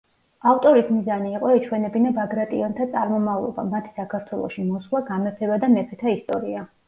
ავტორის 0.51 0.87
მიზანი 0.93 1.33
იყო 1.39 1.49
ეჩვენებინა 1.57 2.13
ბაგრატიონთა 2.15 2.87
წარმომავლობა, 2.95 3.67
მათი 3.75 3.93
საქართველოში 3.99 4.67
მოსვლა, 4.73 5.03
გამეფება 5.13 5.61
და 5.65 5.73
მეფეთა 5.77 6.15
ისტორია. 6.19 6.67